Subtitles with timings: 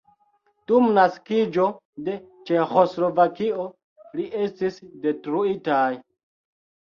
[0.69, 1.65] Dum naskiĝo
[2.07, 2.15] de
[2.49, 3.67] Ĉeĥoslovakio
[4.15, 5.93] ili estis detruitaj.